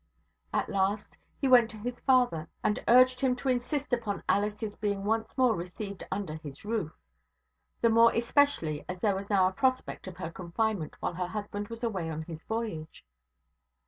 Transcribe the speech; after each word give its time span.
At 0.51 0.67
last, 0.67 1.15
he 1.37 1.47
went 1.47 1.69
to 1.69 1.77
his 1.77 1.99
father 1.99 2.49
and 2.63 2.83
urged 2.87 3.21
him 3.21 3.35
to 3.35 3.49
insist 3.49 3.93
upon 3.93 4.23
Alice's 4.27 4.75
being 4.75 5.05
once 5.05 5.37
more 5.37 5.55
received 5.55 6.03
under 6.11 6.33
his 6.37 6.65
roof; 6.65 6.97
the 7.81 7.89
more 7.91 8.11
especially 8.15 8.83
as 8.89 8.99
there 8.99 9.13
was 9.13 9.29
now 9.29 9.45
a 9.47 9.53
prospect 9.53 10.07
of 10.07 10.17
her 10.17 10.31
confinement 10.31 10.95
while 11.03 11.13
her 11.13 11.27
husband 11.27 11.67
was 11.67 11.83
away 11.83 12.09
on 12.09 12.23
his 12.23 12.43
voyage. 12.45 13.05